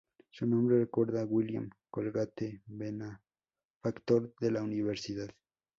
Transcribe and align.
Su 0.31 0.47
nombre 0.47 0.79
recuerda 0.79 1.21
a 1.21 1.25
William 1.25 1.69
Colgate, 1.91 2.63
benefactor 2.65 4.33
de 4.41 4.49
la 4.49 4.63
universidad. 4.63 5.29